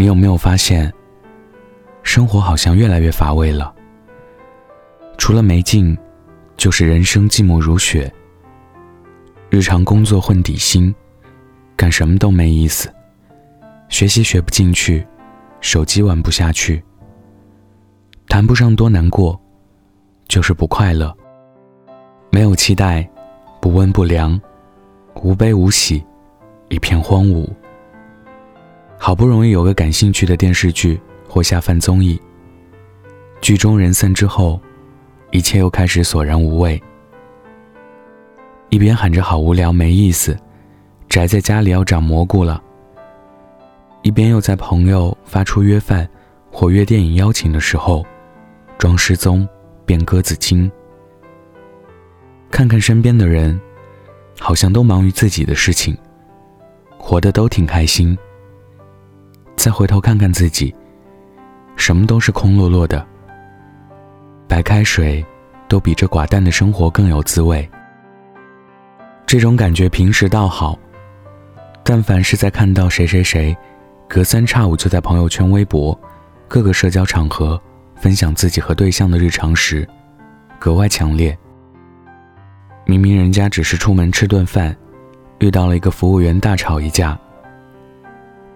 [0.00, 0.90] 你有没有发现，
[2.02, 3.70] 生活好像越来越乏味了？
[5.18, 5.94] 除了没劲，
[6.56, 8.10] 就是人生寂寞如雪。
[9.50, 10.94] 日常工作混底薪，
[11.76, 12.90] 干什么都没意思，
[13.90, 15.06] 学习学不进去，
[15.60, 16.82] 手机玩不下去，
[18.26, 19.38] 谈不上多难过，
[20.28, 21.14] 就是不快乐。
[22.30, 23.06] 没有期待，
[23.60, 24.40] 不温不凉，
[25.16, 26.02] 无悲无喜，
[26.70, 27.46] 一片荒芜。
[29.02, 32.20] 好不容易有个感兴趣的电视剧或下饭综艺，
[33.40, 34.60] 剧中人散之后，
[35.30, 36.80] 一切又开始索然无味。
[38.68, 40.36] 一边喊着好无聊没意思，
[41.08, 42.62] 宅在家里要长蘑菇了，
[44.02, 46.06] 一边又在朋友发出约饭
[46.52, 48.04] 或约电影邀请的时候，
[48.76, 49.48] 装失踪
[49.86, 50.70] 变鸽子精。
[52.50, 53.58] 看看身边的人，
[54.38, 55.96] 好像都忙于自己的事情，
[56.98, 58.16] 活得都挺开心。
[59.60, 60.74] 再回头看看自己，
[61.76, 63.06] 什么都是空落落的。
[64.48, 65.22] 白开水
[65.68, 67.68] 都比这寡淡的生活更有滋味。
[69.26, 70.78] 这种感觉平时倒好，
[71.84, 73.54] 但凡是在看到谁谁谁，
[74.08, 75.98] 隔三差五就在朋友圈、微博、
[76.48, 77.60] 各个社交场合
[77.96, 79.86] 分享自己和对象的日常时，
[80.58, 81.36] 格外强烈。
[82.86, 84.74] 明明人家只是出门吃顿饭，
[85.38, 87.18] 遇到了一个服务员大吵一架。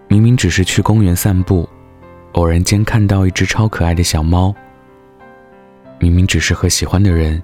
[0.08, 1.68] 明明只是去公园散步，
[2.32, 4.54] 偶然间看到一只超可爱的小猫。
[5.98, 7.42] 明明只是和喜欢的人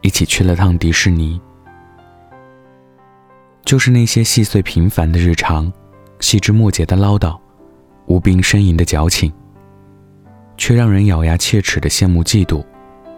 [0.00, 1.40] 一起去了趟迪士尼，
[3.64, 5.70] 就是那些细碎平凡的日常，
[6.20, 7.38] 细枝末节的唠叨，
[8.06, 9.32] 无病呻吟的矫情，
[10.56, 12.64] 却让人咬牙切齿的羡慕嫉妒，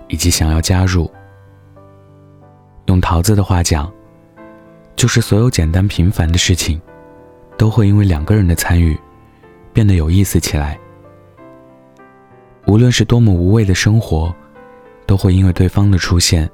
[0.08, 1.10] 以及想要加入。
[2.86, 3.90] 用桃子的话讲，
[4.96, 6.80] 就是所有简单平凡的事情。
[7.62, 8.98] 都会因为两个人的参与，
[9.72, 10.76] 变得有意思起来。
[12.66, 14.34] 无论是多么无味的生活，
[15.06, 16.50] 都会因为对方的出现，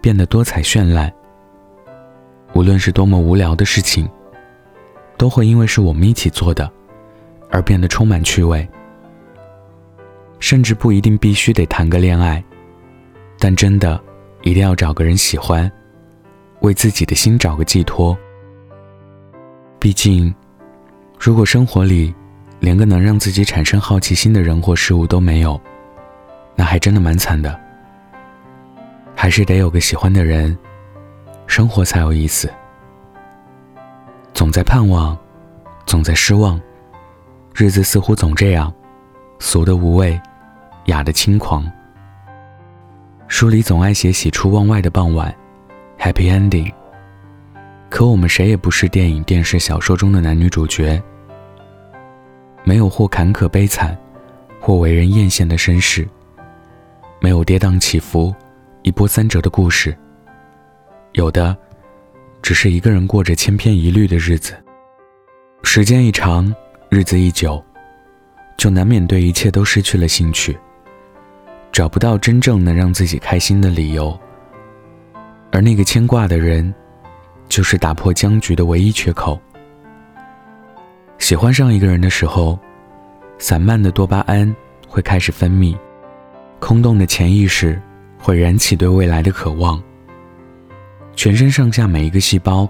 [0.00, 1.08] 变得多彩绚烂。
[2.52, 4.10] 无论是多么无聊的事情，
[5.16, 6.68] 都会因为是我们一起做的，
[7.48, 8.68] 而变得充满趣味。
[10.40, 12.42] 甚至不一定必须得谈个恋爱，
[13.38, 14.02] 但真的
[14.42, 15.70] 一定要找个人喜欢，
[16.62, 18.18] 为自己的心找个寄托。
[19.78, 20.34] 毕竟，
[21.20, 22.14] 如果生活里
[22.60, 25.60] 连个能让自己产生好奇心的人或事物都没有，
[26.56, 27.60] 那还真的蛮惨的。
[29.14, 30.56] 还是得有个喜欢的人，
[31.46, 32.50] 生活才有意思。
[34.32, 35.14] 总在盼望，
[35.84, 36.58] 总在失望，
[37.54, 38.72] 日子似乎总这样，
[39.38, 40.18] 俗的无味，
[40.86, 41.70] 雅的轻狂。
[43.28, 45.34] 书里总爱写喜出望外的傍晚
[45.98, 46.72] ，Happy Ending。
[47.90, 51.02] 可我们谁也不是电影、电视、小说中的男女主角，
[52.64, 53.96] 没有或坎坷悲惨，
[54.60, 56.08] 或为人艳羡的身世，
[57.20, 58.34] 没有跌宕起伏、
[58.82, 59.96] 一波三折的故事，
[61.12, 61.56] 有的，
[62.42, 64.54] 只是一个人过着千篇一律的日子。
[65.62, 66.54] 时间一长，
[66.88, 67.62] 日子一久，
[68.56, 70.58] 就难免对一切都失去了兴趣，
[71.72, 74.18] 找不到真正能让自己开心的理由，
[75.52, 76.72] 而那个牵挂的人。
[77.48, 79.36] 就是打破僵局的唯一缺口。
[81.20, 82.58] 喜欢上一个人的时候，
[83.38, 84.52] 散漫的多巴胺
[84.88, 85.76] 会开始分泌，
[86.58, 87.80] 空洞的潜意识
[88.18, 89.80] 会燃起对未来的渴望。
[91.14, 92.66] 全身上下每一个细胞，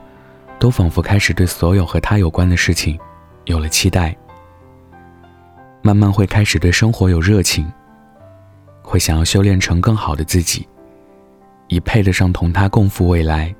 [0.59, 2.99] 都仿佛开始对所有和他有关的事情
[3.44, 4.15] 有了期待。
[5.81, 7.72] 慢慢会开始对生活有热情，
[8.83, 10.69] 会想要修炼成更好的自己，
[11.69, 13.55] 以配得上同他共赴未来。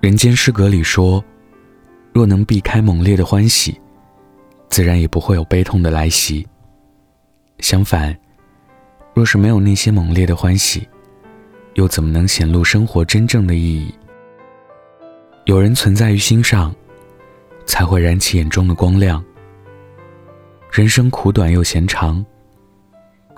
[0.00, 1.22] 人间失格里说
[2.12, 3.80] ：“若能避开猛烈的欢喜，
[4.68, 6.46] 自然也不会有悲痛的来袭。
[7.60, 8.16] 相反，
[9.14, 10.88] 若是没有那些猛烈的欢喜，
[11.74, 13.94] 又怎么能显露生活真正的意义？
[15.44, 16.74] 有人存在于心上，
[17.64, 19.24] 才会燃起眼中的光亮。
[20.72, 22.24] 人生苦短又闲长，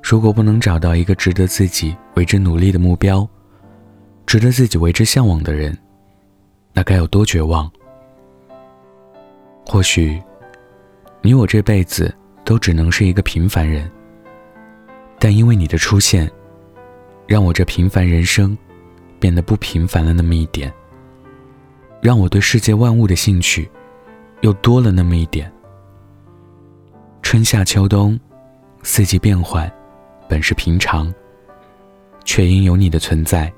[0.03, 3.29] 如果不能找到一个值得自己为之努力的目标，
[4.27, 5.77] 值得自己为之向往的人。”
[6.75, 7.71] 那该有多绝望？
[9.65, 10.23] 或许，
[11.23, 12.15] 你我这辈子
[12.45, 13.91] 都只能是一个平凡人，
[15.19, 16.31] 但因为你的出现，
[17.27, 18.57] 让我这平凡人生
[19.19, 20.73] 变得不平凡了那么一点，
[22.01, 23.71] 让我对世界万物的兴趣
[24.41, 25.51] 又多了那么一点。
[27.23, 28.19] 春夏秋冬，
[28.83, 29.71] 四季变换，
[30.29, 31.13] 本是平常，
[32.25, 33.53] 却因有你的存在，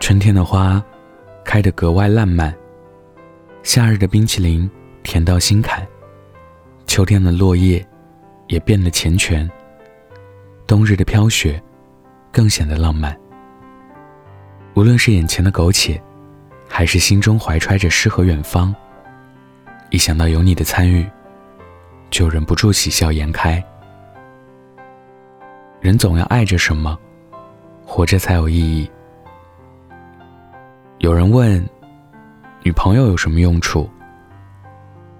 [0.00, 0.82] 春天的花。
[1.46, 2.56] 开得格外烂漫。
[3.62, 4.68] 夏日的冰淇淋
[5.04, 5.86] 甜到心坎，
[6.86, 7.86] 秋天的落叶
[8.48, 9.48] 也变得缱绻，
[10.66, 11.62] 冬日的飘雪
[12.32, 13.16] 更显得浪漫。
[14.74, 16.02] 无论是眼前的苟且，
[16.68, 18.74] 还是心中怀揣着诗和远方，
[19.90, 21.06] 一想到有你的参与，
[22.10, 23.62] 就忍不住喜笑颜开。
[25.80, 26.98] 人总要爱着什么，
[27.84, 28.90] 活着才有意义。
[30.98, 31.62] 有人问，
[32.62, 33.88] 女朋友有什么用处？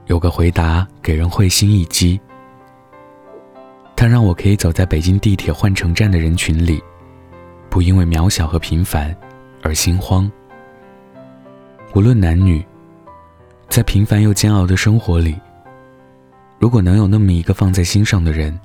[0.06, 2.20] 有个回答给人会心一击。
[3.96, 6.82] 它让我可以走在北京地铁换乘站的人群里，
[7.70, 9.16] 不因为渺小和平凡
[9.62, 10.30] 而心慌。
[11.94, 12.64] 无论男女，
[13.68, 15.34] 在平凡又煎熬的生活里，
[16.58, 18.58] 如果能有那么一个放在心上的人，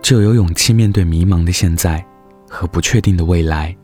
[0.00, 2.04] 就有勇气面对迷茫的现在
[2.48, 3.76] 和不确定的未来。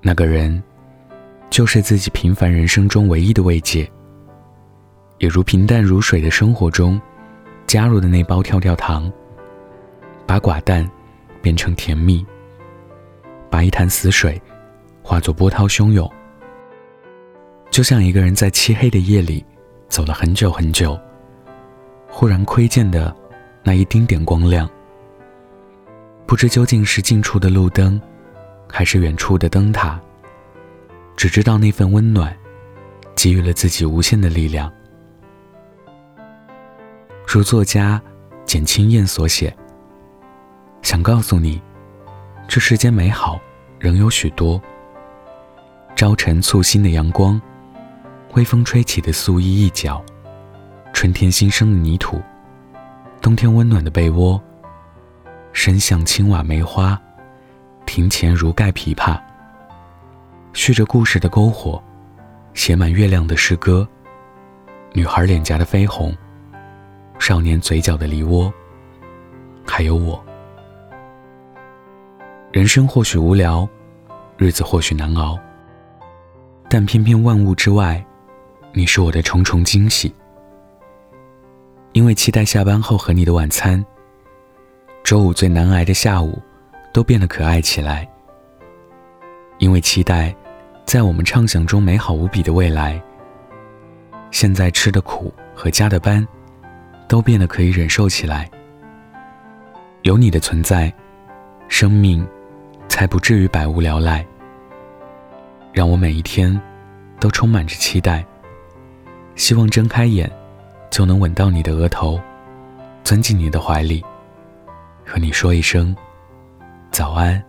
[0.00, 0.62] 那个人，
[1.50, 3.88] 就是自己平凡人生中唯一的慰藉，
[5.18, 7.00] 也如平淡如水的生活中
[7.66, 9.12] 加入的那包跳跳糖，
[10.26, 10.88] 把寡淡
[11.42, 12.24] 变成甜蜜，
[13.50, 14.40] 把一潭死水
[15.02, 16.10] 化作波涛汹涌。
[17.70, 19.44] 就像一个人在漆黑的夜里
[19.88, 20.98] 走了很久很久，
[22.08, 23.14] 忽然窥见的
[23.62, 24.68] 那一丁点光亮，
[26.26, 28.00] 不知究竟是近处的路灯，
[28.70, 30.00] 还是远处的灯塔，
[31.16, 32.34] 只知道那份温暖，
[33.14, 34.72] 给予了自己无限的力量。
[37.30, 38.00] 如作家
[38.46, 39.54] 简清燕所写
[40.80, 41.60] ：“想告诉你，
[42.48, 43.38] 这世间美好
[43.78, 44.58] 仍有许多。
[45.94, 47.38] 朝晨簇新的阳光。”
[48.32, 50.02] 微风吹起的素衣一角，
[50.94, 52.22] 春天新生的泥土，
[53.20, 54.40] 冬天温暖的被窝，
[55.52, 56.98] 深巷青瓦梅花，
[57.84, 59.20] 庭前如盖琵琶，
[60.54, 61.82] 续着故事的篝火，
[62.54, 63.86] 写满月亮的诗歌，
[64.92, 66.14] 女孩脸颊的绯红，
[67.18, 68.50] 少年嘴角的梨涡，
[69.66, 70.22] 还有我。
[72.52, 73.68] 人生或许无聊，
[74.36, 75.38] 日子或许难熬，
[76.70, 78.02] 但偏偏万物之外。
[78.72, 80.14] 你是我的重重惊喜，
[81.92, 83.84] 因为期待下班后和你的晚餐。
[85.02, 86.40] 周五最难挨的下午，
[86.92, 88.08] 都变得可爱起来。
[89.58, 90.34] 因为期待，
[90.84, 93.02] 在我们畅想中美好无比的未来。
[94.30, 96.26] 现在吃的苦和加的班，
[97.08, 98.48] 都变得可以忍受起来。
[100.02, 100.92] 有你的存在，
[101.66, 102.26] 生命
[102.88, 104.24] 才不至于百无聊赖。
[105.72, 106.60] 让我每一天，
[107.18, 108.24] 都充满着期待。
[109.34, 110.30] 希望睁开眼，
[110.90, 112.20] 就能吻到你的额头，
[113.04, 114.04] 钻进你的怀里，
[115.06, 115.96] 和你说一声
[116.90, 117.42] 早安。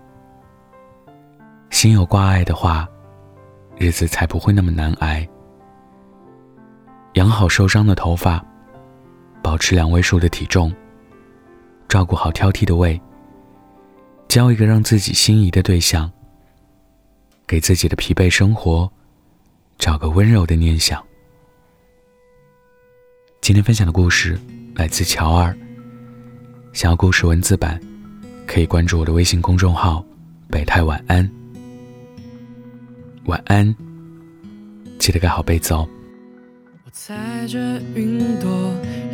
[1.69, 2.87] 心有挂碍的话，
[3.77, 5.27] 日子才不会那么难挨。
[7.13, 8.43] 养好受伤的头发，
[9.41, 10.73] 保持两位数的体重，
[11.87, 12.99] 照顾好挑剔的胃，
[14.27, 16.11] 交一个让自己心仪的对象，
[17.47, 18.91] 给自己的疲惫生活
[19.77, 21.03] 找个温柔的念想。
[23.41, 24.39] 今天分享的故事
[24.75, 25.55] 来自乔二。
[26.71, 27.81] 想要故事文字版，
[28.45, 30.05] 可以关注我的微信公众号
[30.51, 31.27] “北太晚安”。
[33.25, 33.75] 晚安，
[34.99, 35.87] 记得盖好被子哦。
[36.85, 37.57] 我踩着
[37.95, 38.49] 云朵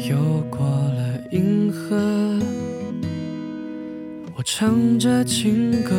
[0.09, 1.96] 游过了银河，
[4.36, 5.96] 我唱着情歌，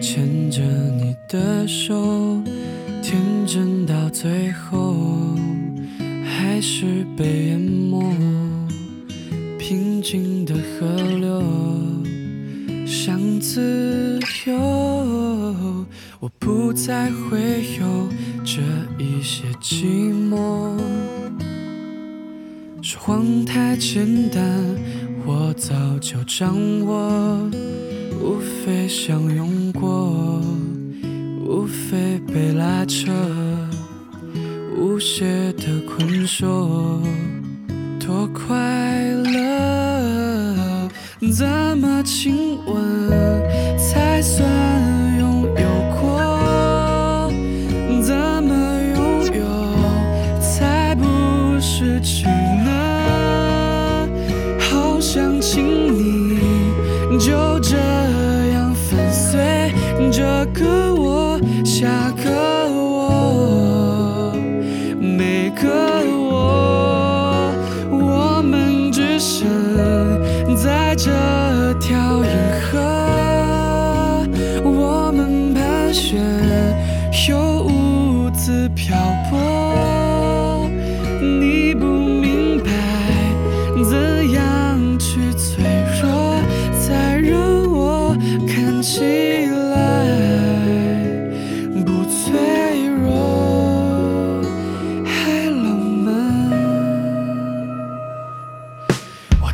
[0.00, 2.42] 牵着你的手，
[3.02, 4.96] 天真到最后。
[6.24, 8.02] 还是被淹没，
[9.58, 10.86] 平静的河
[11.18, 11.42] 流
[12.86, 14.54] 想自由，
[16.18, 18.08] 我不再会有
[18.44, 18.62] 这
[18.98, 19.84] 一些寂
[20.30, 20.78] 寞。
[23.06, 24.42] 说谎太简单，
[25.24, 27.38] 我早就掌握，
[28.20, 30.42] 无非相拥过，
[31.40, 33.12] 无非被拉扯。
[34.76, 37.00] 无邪的困锁，
[38.04, 38.56] 多快
[39.22, 40.88] 乐？
[41.32, 41.46] 怎
[41.78, 43.48] 么亲吻
[43.78, 44.44] 才算
[45.20, 45.68] 拥有
[46.00, 47.30] 过？
[48.02, 48.50] 怎么
[48.96, 49.44] 拥有
[50.40, 51.04] 才不
[51.60, 52.28] 是情
[55.48, 57.76] 请你就这
[58.52, 59.70] 样粉碎
[60.10, 61.86] 这个我，下
[62.24, 64.34] 个我，
[65.00, 65.68] 每个
[66.18, 67.54] 我，
[67.92, 69.46] 我们只剩
[70.56, 71.12] 在这
[71.74, 72.30] 条银
[72.68, 74.26] 河，
[74.64, 76.20] 我们盘旋
[77.28, 78.96] 又兀自飘。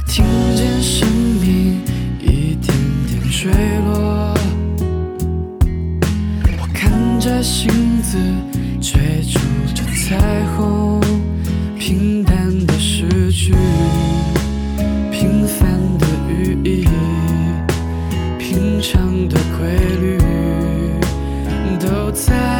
[0.06, 1.08] 听见生
[1.40, 1.80] 命
[2.20, 3.50] 一点点坠
[3.84, 4.34] 落，
[6.58, 8.18] 我看着星子
[8.80, 9.38] 追逐
[9.74, 11.00] 着彩虹，
[11.78, 13.54] 平淡的失去，
[15.10, 16.86] 平凡的寓意，
[18.38, 20.18] 平常的规律
[21.80, 22.51] 都在。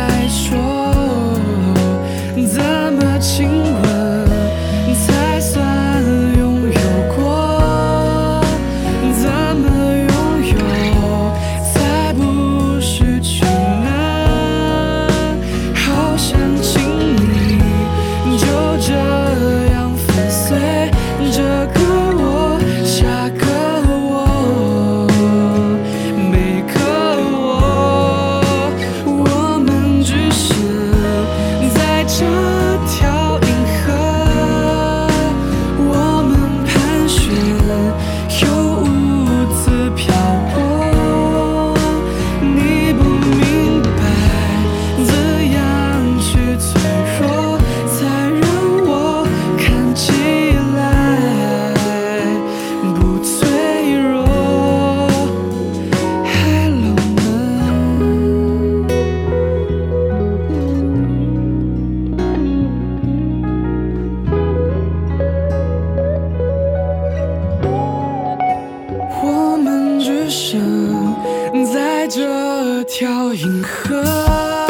[71.72, 74.62] 在这条银河。